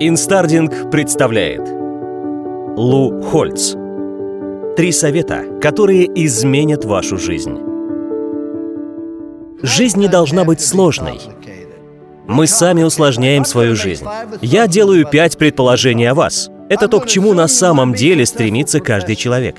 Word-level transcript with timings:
Инстардинг 0.00 0.90
представляет 0.90 1.60
Лу 2.76 3.22
Хольц 3.22 3.76
Три 4.76 4.90
совета, 4.90 5.44
которые 5.62 6.06
изменят 6.24 6.84
вашу 6.84 7.16
жизнь. 7.16 7.56
Жизнь 9.62 10.00
не 10.00 10.08
должна 10.08 10.44
быть 10.44 10.60
сложной. 10.60 11.20
Мы 12.26 12.48
сами 12.48 12.82
усложняем 12.82 13.44
свою 13.44 13.76
жизнь. 13.76 14.04
Я 14.42 14.66
делаю 14.66 15.06
пять 15.06 15.38
предположений 15.38 16.10
о 16.10 16.14
вас. 16.14 16.50
Это 16.68 16.88
то, 16.88 16.98
к 16.98 17.06
чему 17.06 17.32
на 17.32 17.46
самом 17.46 17.94
деле 17.94 18.26
стремится 18.26 18.80
каждый 18.80 19.14
человек. 19.14 19.58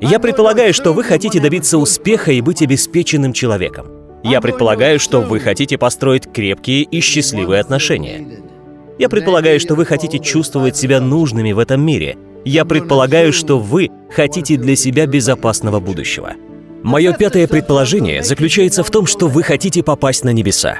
Я 0.00 0.18
предполагаю, 0.18 0.72
что 0.72 0.94
вы 0.94 1.04
хотите 1.04 1.40
добиться 1.40 1.76
успеха 1.76 2.32
и 2.32 2.40
быть 2.40 2.62
обеспеченным 2.62 3.34
человеком. 3.34 3.88
Я 4.22 4.40
предполагаю, 4.40 4.98
что 4.98 5.20
вы 5.20 5.40
хотите 5.40 5.76
построить 5.76 6.32
крепкие 6.32 6.84
и 6.84 7.00
счастливые 7.00 7.60
отношения. 7.60 8.53
Я 8.98 9.08
предполагаю, 9.08 9.58
что 9.58 9.74
вы 9.74 9.84
хотите 9.84 10.18
чувствовать 10.18 10.76
себя 10.76 11.00
нужными 11.00 11.52
в 11.52 11.58
этом 11.58 11.84
мире. 11.84 12.16
Я 12.44 12.64
предполагаю, 12.64 13.32
что 13.32 13.58
вы 13.58 13.90
хотите 14.10 14.56
для 14.56 14.76
себя 14.76 15.06
безопасного 15.06 15.80
будущего. 15.80 16.34
Мое 16.82 17.12
пятое 17.12 17.48
предположение 17.48 18.22
заключается 18.22 18.84
в 18.84 18.90
том, 18.90 19.06
что 19.06 19.26
вы 19.26 19.42
хотите 19.42 19.82
попасть 19.82 20.22
на 20.22 20.30
небеса. 20.30 20.78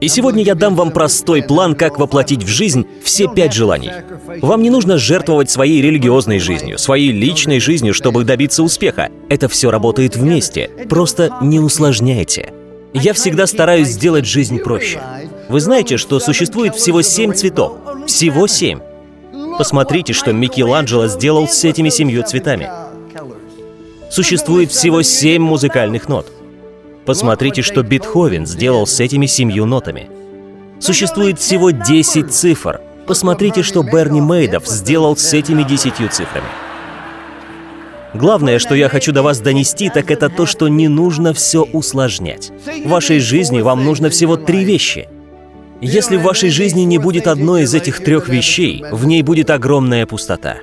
И 0.00 0.08
сегодня 0.08 0.42
я 0.42 0.54
дам 0.54 0.74
вам 0.74 0.90
простой 0.90 1.42
план, 1.42 1.74
как 1.74 1.98
воплотить 1.98 2.42
в 2.44 2.48
жизнь 2.48 2.86
все 3.02 3.28
пять 3.28 3.54
желаний. 3.54 3.90
Вам 4.42 4.62
не 4.62 4.68
нужно 4.68 4.98
жертвовать 4.98 5.50
своей 5.50 5.80
религиозной 5.80 6.38
жизнью, 6.38 6.78
своей 6.78 7.12
личной 7.12 7.60
жизнью, 7.60 7.94
чтобы 7.94 8.24
добиться 8.24 8.62
успеха. 8.62 9.08
Это 9.30 9.48
все 9.48 9.70
работает 9.70 10.16
вместе. 10.16 10.68
Просто 10.90 11.34
не 11.40 11.60
усложняйте. 11.60 12.52
Я 12.92 13.14
всегда 13.14 13.46
стараюсь 13.46 13.88
сделать 13.88 14.26
жизнь 14.26 14.58
проще. 14.58 15.00
Вы 15.48 15.60
знаете, 15.60 15.96
что 15.96 16.18
существует 16.18 16.74
всего 16.74 17.02
семь 17.02 17.32
цветов? 17.32 17.78
Всего 18.06 18.46
семь. 18.46 18.80
Посмотрите, 19.58 20.12
что 20.12 20.32
Микеланджело 20.32 21.06
сделал 21.06 21.46
с 21.46 21.64
этими 21.64 21.88
семью 21.88 22.24
цветами. 22.24 22.68
Существует 24.10 24.72
всего 24.72 25.02
семь 25.02 25.42
музыкальных 25.42 26.08
нот. 26.08 26.32
Посмотрите, 27.04 27.62
что 27.62 27.82
Бетховен 27.82 28.46
сделал 28.46 28.86
с 28.86 28.98
этими 28.98 29.26
семью 29.26 29.66
нотами. 29.66 30.10
Существует 30.80 31.38
всего 31.38 31.70
10 31.70 32.32
цифр. 32.32 32.80
Посмотрите, 33.06 33.62
что 33.62 33.82
Берни 33.82 34.20
Мейдов 34.20 34.66
сделал 34.66 35.16
с 35.16 35.32
этими 35.32 35.62
десятью 35.62 36.08
цифрами. 36.08 36.48
Главное, 38.14 38.58
что 38.58 38.74
я 38.74 38.88
хочу 38.88 39.12
до 39.12 39.22
вас 39.22 39.40
донести, 39.40 39.90
так 39.90 40.10
это 40.10 40.28
то, 40.28 40.46
что 40.46 40.68
не 40.68 40.88
нужно 40.88 41.32
все 41.32 41.62
усложнять. 41.62 42.50
В 42.84 42.88
вашей 42.88 43.20
жизни 43.20 43.60
вам 43.60 43.84
нужно 43.84 44.10
всего 44.10 44.36
три 44.36 44.64
вещи. 44.64 45.08
Если 45.80 46.16
в 46.16 46.22
вашей 46.22 46.50
жизни 46.50 46.82
не 46.82 46.98
будет 46.98 47.26
одной 47.26 47.62
из 47.62 47.74
этих 47.74 48.02
трех 48.02 48.28
вещей, 48.28 48.84
в 48.90 49.06
ней 49.06 49.22
будет 49.22 49.50
огромная 49.50 50.06
пустота. 50.06 50.56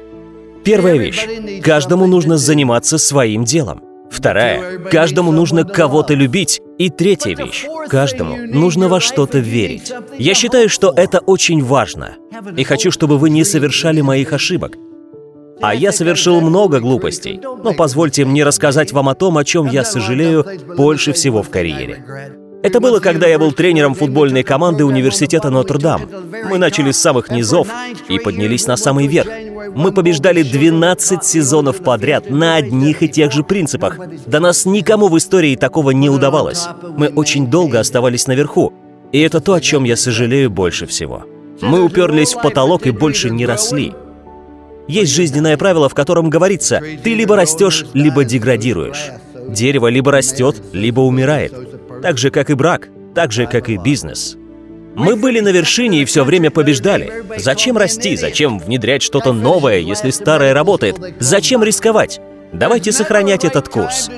Первая 0.63 0.97
вещь. 0.97 1.27
Каждому 1.61 2.07
нужно 2.07 2.37
заниматься 2.37 2.97
своим 2.97 3.43
делом. 3.43 3.81
Вторая. 4.09 4.79
Каждому 4.79 5.31
нужно 5.31 5.65
кого-то 5.65 6.13
любить. 6.13 6.61
И 6.77 6.89
третья 6.89 7.35
вещь. 7.35 7.65
Каждому 7.89 8.37
нужно 8.37 8.87
во 8.87 8.99
что-то 8.99 9.39
верить. 9.39 9.93
Я 10.17 10.33
считаю, 10.33 10.69
что 10.69 10.91
это 10.95 11.19
очень 11.19 11.63
важно. 11.63 12.15
И 12.57 12.63
хочу, 12.63 12.89
чтобы 12.89 13.17
вы 13.17 13.29
не 13.29 13.43
совершали 13.43 14.01
моих 14.01 14.33
ошибок. 14.33 14.77
А 15.61 15.75
я 15.75 15.91
совершил 15.91 16.41
много 16.41 16.79
глупостей, 16.79 17.39
но 17.41 17.73
позвольте 17.73 18.25
мне 18.25 18.43
рассказать 18.43 18.91
вам 18.91 19.07
о 19.09 19.15
том, 19.15 19.37
о 19.37 19.45
чем 19.45 19.67
я 19.67 19.85
сожалею 19.85 20.45
больше 20.75 21.13
всего 21.13 21.41
в 21.41 21.49
карьере. 21.49 22.03
Это 22.63 22.79
было, 22.79 22.99
когда 22.99 23.27
я 23.27 23.37
был 23.37 23.51
тренером 23.51 23.93
футбольной 23.93 24.43
команды 24.43 24.85
университета 24.85 25.49
Нотр-Дам. 25.49 26.03
Мы 26.49 26.57
начали 26.57 26.91
с 26.91 26.99
самых 26.99 27.29
низов 27.29 27.67
и 28.07 28.19
поднялись 28.19 28.67
на 28.67 28.77
самый 28.77 29.07
верх. 29.07 29.27
Мы 29.75 29.91
побеждали 29.91 30.43
12 30.43 31.25
сезонов 31.25 31.83
подряд 31.83 32.29
на 32.29 32.55
одних 32.55 33.03
и 33.03 33.09
тех 33.09 33.33
же 33.33 33.43
принципах. 33.43 33.99
До 34.25 34.39
нас 34.39 34.65
никому 34.65 35.09
в 35.09 35.17
истории 35.17 35.57
такого 35.57 35.91
не 35.91 36.09
удавалось. 36.09 36.67
Мы 36.97 37.09
очень 37.09 37.47
долго 37.47 37.81
оставались 37.81 38.27
наверху. 38.27 38.73
И 39.11 39.19
это 39.19 39.41
то, 39.41 39.53
о 39.53 39.61
чем 39.61 39.83
я 39.83 39.97
сожалею 39.97 40.49
больше 40.49 40.87
всего. 40.87 41.25
Мы 41.61 41.83
уперлись 41.83 42.33
в 42.33 42.41
потолок 42.41 42.87
и 42.87 42.91
больше 42.91 43.29
не 43.29 43.45
росли. 43.45 43.93
Есть 44.87 45.13
жизненное 45.13 45.57
правило, 45.57 45.89
в 45.89 45.93
котором 45.93 46.29
говорится, 46.29 46.81
ты 47.03 47.13
либо 47.13 47.35
растешь, 47.35 47.85
либо 47.93 48.23
деградируешь. 48.23 49.11
Дерево 49.49 49.87
либо 49.87 50.11
растет, 50.11 50.61
либо 50.71 51.01
умирает. 51.01 51.53
Так 52.03 52.17
же, 52.17 52.31
как 52.31 52.49
и 52.49 52.53
брак, 52.53 52.89
так 53.15 53.31
же, 53.31 53.47
как 53.47 53.69
и 53.69 53.77
бизнес. 53.77 54.35
Мы 54.93 55.15
были 55.15 55.39
на 55.39 55.47
вершине 55.47 56.01
и 56.01 56.05
все 56.05 56.25
время 56.25 56.51
побеждали. 56.51 57.23
Зачем 57.37 57.77
расти? 57.77 58.17
Зачем 58.17 58.59
внедрять 58.59 59.01
что-то 59.01 59.31
новое, 59.31 59.79
если 59.79 60.09
старое 60.09 60.53
работает? 60.53 60.97
Зачем 61.19 61.63
рисковать? 61.63 62.19
Давайте 62.51 62.91
сохранять 62.91 63.45
этот 63.45 63.69
курс. 63.69 64.09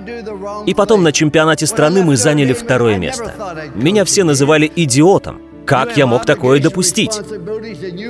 И 0.66 0.74
потом 0.74 1.04
на 1.04 1.12
чемпионате 1.12 1.68
страны 1.68 2.04
мы 2.04 2.18
заняли 2.18 2.54
второе 2.54 2.98
место. 2.98 3.34
Меня 3.76 4.04
все 4.04 4.24
называли 4.24 4.70
идиотом. 4.76 5.44
Как 5.68 5.96
я 5.96 6.08
мог 6.08 6.26
такое 6.26 6.60
допустить? 6.60 7.20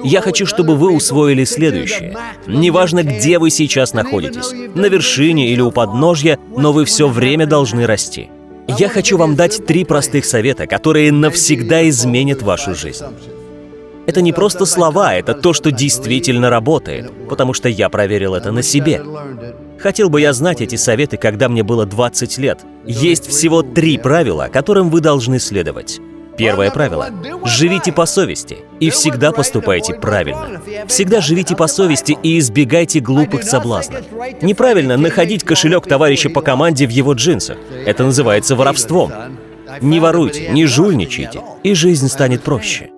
Я 0.05 0.21
хочу, 0.21 0.45
чтобы 0.45 0.75
вы 0.75 0.93
усвоили 0.93 1.43
следующее. 1.43 2.15
Неважно, 2.47 3.03
где 3.03 3.39
вы 3.39 3.49
сейчас 3.49 3.93
находитесь, 3.93 4.53
на 4.73 4.85
вершине 4.85 5.49
или 5.49 5.59
у 5.59 5.71
подножья, 5.71 6.39
но 6.55 6.71
вы 6.71 6.85
все 6.85 7.09
время 7.09 7.45
должны 7.45 7.85
расти. 7.85 8.29
Я 8.67 8.89
хочу 8.89 9.17
вам 9.17 9.35
дать 9.35 9.65
три 9.65 9.83
простых 9.83 10.25
совета, 10.25 10.67
которые 10.67 11.11
навсегда 11.11 11.87
изменят 11.89 12.41
вашу 12.41 12.75
жизнь. 12.75 13.05
Это 14.07 14.21
не 14.21 14.33
просто 14.33 14.65
слова, 14.65 15.15
это 15.15 15.33
то, 15.33 15.53
что 15.53 15.71
действительно 15.71 16.49
работает, 16.49 17.11
потому 17.27 17.53
что 17.53 17.69
я 17.69 17.89
проверил 17.89 18.35
это 18.35 18.51
на 18.51 18.61
себе. 18.61 19.01
Хотел 19.79 20.09
бы 20.09 20.21
я 20.21 20.33
знать 20.33 20.61
эти 20.61 20.75
советы, 20.75 21.17
когда 21.17 21.49
мне 21.49 21.63
было 21.63 21.85
20 21.85 22.37
лет. 22.37 22.59
Есть 22.85 23.27
всего 23.27 23.61
три 23.61 23.97
правила, 23.97 24.49
которым 24.51 24.89
вы 24.89 25.01
должны 25.01 25.39
следовать. 25.39 25.99
Первое 26.37 26.69
правило– 26.69 27.09
живите 27.45 27.93
по 27.93 28.05
совести 28.05 28.57
и 28.79 28.89
всегда 28.89 29.31
поступайте 29.31 29.93
правильно. 29.93 30.61
Всегда 30.87 31.21
живите 31.21 31.55
по 31.55 31.67
совести 31.67 32.17
и 32.23 32.39
избегайте 32.39 32.99
глупых 32.99 33.43
соблазнов. 33.43 34.01
Неправильно 34.41 34.97
находить 34.97 35.43
кошелек 35.43 35.87
товарища 35.87 36.29
по 36.29 36.41
команде 36.41 36.87
в 36.87 36.89
его 36.89 37.13
джинсах. 37.13 37.57
Это 37.85 38.03
называется 38.03 38.55
воровством. 38.55 39.11
Не 39.81 39.99
воруйте, 39.99 40.49
не 40.49 40.65
жульничайте, 40.65 41.41
и 41.63 41.73
жизнь 41.73 42.07
станет 42.07 42.43
проще. 42.43 42.91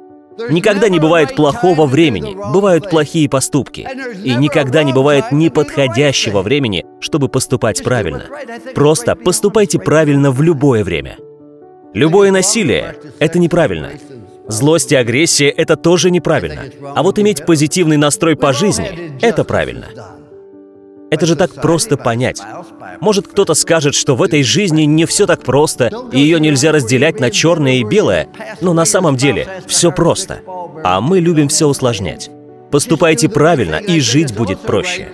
Никогда 0.49 0.87
не 0.87 0.99
бывает 0.99 1.35
плохого 1.35 1.87
времени, 1.87 2.35
бывают 2.35 2.89
плохие 2.89 3.27
поступки. 3.27 3.87
И 4.23 4.35
никогда 4.35 4.83
не 4.83 4.93
бывает 4.93 5.31
неподходящего 5.31 6.41
времени, 6.41 6.85
чтобы 6.99 7.27
поступать 7.27 7.83
правильно. 7.83 8.25
Просто 8.75 9.15
поступайте 9.15 9.79
правильно 9.79 10.31
в 10.31 10.41
любое 10.41 10.83
время. 10.83 11.17
Любое 11.93 12.31
насилие— 12.31 12.95
это 13.19 13.39
неправильно. 13.39 13.91
Злость 14.47 14.91
и 14.91 14.95
агрессия— 14.95 15.49
это 15.57 15.75
тоже 15.75 16.11
неправильно. 16.11 16.65
А 16.95 17.01
вот 17.01 17.17
иметь 17.17 17.45
позитивный 17.45 17.97
настрой 17.97 18.35
по 18.35 18.53
жизни— 18.53 19.17
это 19.21 19.43
правильно. 19.43 19.87
Это 21.09 21.25
же 21.25 21.35
так 21.35 21.53
просто 21.53 21.97
понять. 21.97 22.41
Может, 22.99 23.27
кто-то 23.27 23.53
скажет, 23.53 23.95
что 23.95 24.15
в 24.15 24.23
этой 24.23 24.43
жизни 24.43 24.83
не 24.83 25.05
все 25.05 25.25
так 25.25 25.43
просто, 25.43 25.89
и 26.11 26.19
ее 26.19 26.39
нельзя 26.39 26.71
разделять 26.71 27.19
на 27.19 27.31
черное 27.31 27.75
и 27.75 27.83
белое, 27.83 28.27
но 28.61 28.73
на 28.73 28.85
самом 28.85 29.15
деле 29.15 29.47
все 29.67 29.91
просто. 29.91 30.41
А 30.83 30.99
мы 31.01 31.19
любим 31.19 31.47
все 31.47 31.67
усложнять. 31.67 32.29
Поступайте 32.71 33.29
правильно, 33.29 33.75
и 33.75 33.99
жить 33.99 34.35
будет 34.35 34.59
проще. 34.59 35.09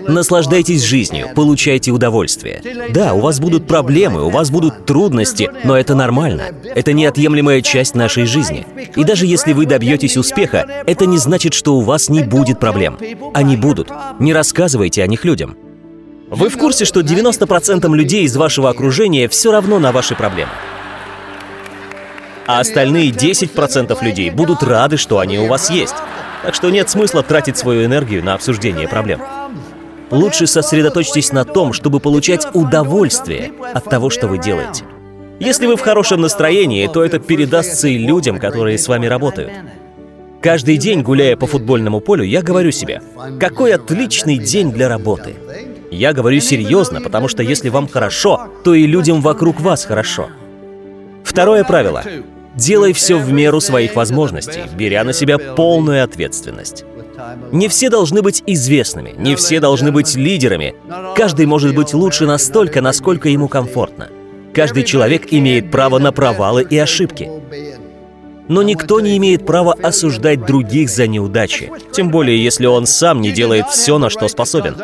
Наслаждайтесь 0.00 0.82
жизнью, 0.82 1.28
получайте 1.34 1.90
удовольствие. 1.90 2.62
Да, 2.90 3.14
у 3.14 3.20
вас 3.20 3.40
будут 3.40 3.66
проблемы, 3.66 4.24
у 4.24 4.30
вас 4.30 4.50
будут 4.50 4.86
трудности, 4.86 5.50
но 5.64 5.76
это 5.76 5.94
нормально. 5.94 6.44
Это 6.74 6.92
неотъемлемая 6.92 7.62
часть 7.62 7.94
нашей 7.94 8.26
жизни. 8.26 8.66
И 8.94 9.04
даже 9.04 9.26
если 9.26 9.52
вы 9.52 9.66
добьетесь 9.66 10.16
успеха, 10.16 10.66
это 10.86 11.06
не 11.06 11.18
значит, 11.18 11.54
что 11.54 11.76
у 11.76 11.80
вас 11.80 12.08
не 12.08 12.22
будет 12.22 12.60
проблем. 12.60 12.98
Они 13.34 13.56
будут. 13.56 13.90
Не 14.18 14.32
рассказывайте 14.32 15.02
о 15.02 15.06
них 15.06 15.24
людям. 15.24 15.56
Вы 16.28 16.48
в 16.48 16.58
курсе, 16.58 16.84
что 16.84 17.00
90% 17.00 17.94
людей 17.94 18.24
из 18.24 18.36
вашего 18.36 18.68
окружения 18.70 19.28
все 19.28 19.52
равно 19.52 19.78
на 19.78 19.92
ваши 19.92 20.14
проблемы? 20.16 20.50
А 22.46 22.60
остальные 22.60 23.10
10% 23.10 24.04
людей 24.04 24.30
будут 24.30 24.62
рады, 24.62 24.96
что 24.96 25.18
они 25.18 25.38
у 25.38 25.46
вас 25.46 25.70
есть. 25.70 25.94
Так 26.42 26.54
что 26.54 26.70
нет 26.70 26.88
смысла 26.88 27.22
тратить 27.22 27.56
свою 27.56 27.84
энергию 27.84 28.22
на 28.24 28.34
обсуждение 28.34 28.86
проблем. 28.86 29.20
Лучше 30.10 30.46
сосредоточьтесь 30.46 31.32
на 31.32 31.44
том, 31.44 31.72
чтобы 31.72 31.98
получать 31.98 32.46
удовольствие 32.54 33.52
от 33.74 33.84
того, 33.84 34.10
что 34.10 34.28
вы 34.28 34.38
делаете. 34.38 34.84
Если 35.40 35.66
вы 35.66 35.76
в 35.76 35.80
хорошем 35.80 36.20
настроении, 36.20 36.86
то 36.86 37.04
это 37.04 37.18
передастся 37.18 37.88
и 37.88 37.98
людям, 37.98 38.38
которые 38.38 38.78
с 38.78 38.88
вами 38.88 39.06
работают. 39.06 39.52
Каждый 40.40 40.76
день, 40.76 41.02
гуляя 41.02 41.36
по 41.36 41.46
футбольному 41.46 42.00
полю, 42.00 42.22
я 42.22 42.40
говорю 42.40 42.70
себе, 42.70 43.02
какой 43.40 43.74
отличный 43.74 44.38
день 44.38 44.70
для 44.70 44.88
работы. 44.88 45.34
Я 45.90 46.12
говорю 46.12 46.40
серьезно, 46.40 47.00
потому 47.00 47.26
что 47.26 47.42
если 47.42 47.68
вам 47.68 47.88
хорошо, 47.88 48.48
то 48.62 48.74
и 48.74 48.86
людям 48.86 49.20
вокруг 49.20 49.60
вас 49.60 49.84
хорошо. 49.84 50.28
Второе 51.24 51.64
правило. 51.64 52.04
Делай 52.56 52.94
все 52.94 53.16
в 53.16 53.30
меру 53.32 53.60
своих 53.60 53.94
возможностей, 53.94 54.62
беря 54.76 55.04
на 55.04 55.12
себя 55.12 55.38
полную 55.38 56.02
ответственность. 56.02 56.84
Не 57.52 57.68
все 57.68 57.90
должны 57.90 58.22
быть 58.22 58.42
известными, 58.46 59.14
не 59.16 59.36
все 59.36 59.60
должны 59.60 59.92
быть 59.92 60.14
лидерами. 60.16 60.74
Каждый 61.14 61.46
может 61.46 61.74
быть 61.74 61.92
лучше 61.92 62.26
настолько, 62.26 62.80
насколько 62.80 63.28
ему 63.28 63.48
комфортно. 63.48 64.08
Каждый 64.54 64.84
человек 64.84 65.26
имеет 65.30 65.70
право 65.70 65.98
на 65.98 66.12
провалы 66.12 66.66
и 66.68 66.78
ошибки. 66.78 67.28
Но 68.48 68.62
никто 68.62 69.00
не 69.00 69.16
имеет 69.16 69.44
права 69.44 69.74
осуждать 69.82 70.46
других 70.46 70.88
за 70.88 71.06
неудачи, 71.08 71.70
тем 71.92 72.10
более 72.10 72.42
если 72.42 72.66
он 72.66 72.86
сам 72.86 73.20
не 73.20 73.32
делает 73.32 73.66
все, 73.66 73.98
на 73.98 74.08
что 74.08 74.28
способен. 74.28 74.76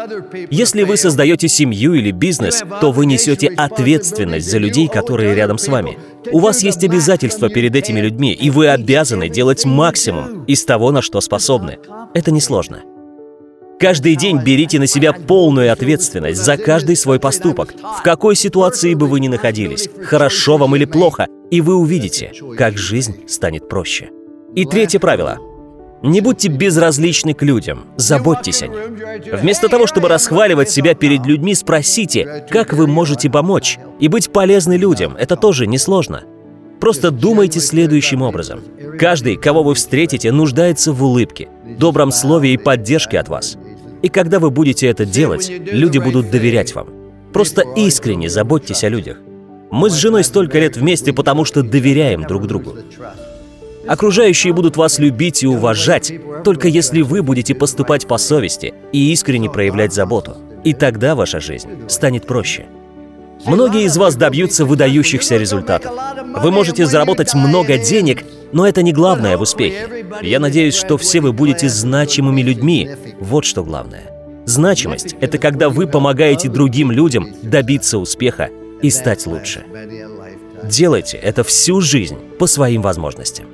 Если 0.51 0.83
вы 0.83 0.97
создаете 0.97 1.49
семью 1.49 1.95
или 1.95 2.11
бизнес, 2.11 2.63
то 2.81 2.91
вы 2.91 3.07
несете 3.07 3.49
ответственность 3.49 4.51
за 4.51 4.59
людей, 4.59 4.89
которые 4.89 5.35
рядом 5.35 5.59
с 5.59 5.69
вами. 5.69 5.97
У 6.31 6.39
вас 6.39 6.63
есть 6.63 6.85
обязательства 6.85 7.49
перед 7.49 7.75
этими 7.75 8.01
людьми, 8.01 8.33
и 8.33 8.51
вы 8.51 8.69
обязаны 8.69 9.29
делать 9.29 9.65
максимум 9.65 10.45
из 10.45 10.65
того, 10.65 10.93
на 10.93 11.03
что 11.03 11.21
способны. 11.21 11.79
Это 12.15 12.31
несложно. 12.31 12.83
Каждый 13.81 14.15
день 14.15 14.39
берите 14.41 14.79
на 14.79 14.87
себя 14.87 15.13
полную 15.13 15.73
ответственность 15.73 16.41
за 16.41 16.57
каждый 16.57 16.95
свой 16.95 17.19
поступок, 17.19 17.75
в 17.99 18.03
какой 18.03 18.37
ситуации 18.37 18.95
бы 18.95 19.09
вы 19.09 19.19
ни 19.19 19.27
находились, 19.27 19.89
хорошо 20.05 20.57
вам 20.57 20.77
или 20.77 20.85
плохо, 20.85 21.27
и 21.51 21.61
вы 21.61 21.75
увидите, 21.75 22.33
как 22.57 22.79
жизнь 22.79 23.27
станет 23.27 23.69
проще. 23.69 24.11
И 24.55 24.65
третье 24.67 25.01
правило. 25.01 25.39
Не 26.03 26.21
будьте 26.21 26.49
безразличны 26.49 27.33
к 27.33 27.43
людям, 27.43 27.85
заботьтесь 27.97 28.63
о 28.63 28.67
них. 28.67 28.81
Вместо 29.41 29.69
того, 29.69 29.87
чтобы 29.87 30.09
расхваливать 30.09 30.69
себя 30.69 30.95
перед 30.95 31.25
людьми, 31.27 31.55
спросите, 31.55 32.45
как 32.51 32.73
вы 32.73 32.89
можете 32.89 33.31
помочь. 33.31 33.79
И 34.01 34.09
быть 34.09 34.33
полезны 34.33 34.77
людям– 34.77 35.17
это 35.19 35.37
тоже 35.37 35.67
несложно. 35.69 36.25
Просто 36.81 37.13
думайте 37.13 37.61
следующим 37.61 38.23
образом. 38.23 38.63
Каждый, 38.99 39.37
кого 39.37 39.63
вы 39.63 39.75
встретите, 39.75 40.33
нуждается 40.33 40.93
в 40.93 41.05
улыбке, 41.05 41.49
добром 41.79 42.11
слове 42.11 42.55
и 42.55 42.57
поддержке 42.57 43.21
от 43.21 43.29
вас. 43.29 43.57
И 44.03 44.09
когда 44.09 44.41
вы 44.41 44.51
будете 44.51 44.89
это 44.89 45.07
делать, 45.07 45.49
люди 45.49 45.99
будут 45.99 46.31
доверять 46.31 46.75
вам. 46.75 46.89
Просто 47.33 47.63
искренне 47.77 48.29
заботьтесь 48.29 48.83
о 48.83 48.89
людях. 48.89 49.19
Мы 49.71 49.89
с 49.89 49.95
женой 49.95 50.25
столько 50.25 50.59
лет 50.59 50.77
вместе, 50.77 51.13
потому 51.13 51.45
что 51.45 51.63
доверяем 51.63 52.25
друг 52.25 52.49
другу. 52.49 52.75
Окружающие 53.87 54.53
будут 54.53 54.77
вас 54.77 54.99
любить 54.99 55.43
и 55.43 55.47
уважать, 55.47 56.13
только 56.45 56.69
если 56.69 57.03
вы 57.03 57.23
будете 57.23 57.55
поступать 57.55 58.07
по 58.07 58.19
совести 58.19 58.75
и 58.93 59.13
искренне 59.13 59.51
проявлять 59.51 59.93
заботу. 59.93 60.37
И 60.65 60.73
тогда 60.75 61.15
ваша 61.15 61.41
жизнь 61.41 61.69
станет 61.89 62.27
проще. 62.27 62.67
Многие 63.45 63.85
из 63.85 63.97
вас 63.97 64.15
добьются 64.15 64.65
выдающихся 64.65 65.37
результатов. 65.37 65.93
Вы 66.43 66.53
можете 66.53 66.87
заработать 66.87 67.35
много 67.35 67.77
денег, 67.77 68.25
но 68.53 68.67
это 68.69 68.83
не 68.83 68.93
главное 68.93 69.37
в 69.37 69.41
успехе. 69.43 70.07
Я 70.23 70.39
надеюсь, 70.39 70.77
что 70.77 70.97
все 70.97 71.21
вы 71.21 71.33
будете 71.33 71.69
значимыми 71.69 72.41
людьми. 72.41 72.91
Вот 73.19 73.45
что 73.45 73.65
главное. 73.65 74.05
Значимость— 74.45 75.17
это 75.21 75.39
когда 75.39 75.69
вы 75.71 75.87
помогаете 75.89 76.49
другим 76.49 76.93
людям 76.93 77.29
добиться 77.43 77.99
успеха 77.99 78.51
и 78.81 78.91
стать 78.91 79.27
лучше. 79.27 79.65
Делайте 80.65 81.17
это 81.17 81.43
всю 81.43 81.81
жизнь 81.81 82.17
по 82.39 82.47
своим 82.47 82.83
возможностям. 82.83 83.47